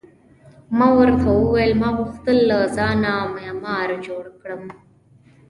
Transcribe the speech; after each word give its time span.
ما 0.77 0.87
ورته 0.99 1.27
وویل: 1.33 1.71
ما 1.81 1.89
غوښتل 1.97 2.37
له 2.49 2.57
ځانه 2.77 3.11
معمار 3.35 3.89
جوړ 4.05 4.25
کړم. 4.41 4.63